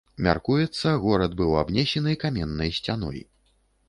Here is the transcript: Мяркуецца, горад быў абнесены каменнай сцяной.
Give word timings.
Мяркуецца, 0.27 0.93
горад 1.03 1.35
быў 1.41 1.51
абнесены 1.63 2.15
каменнай 2.23 2.73
сцяной. 2.79 3.21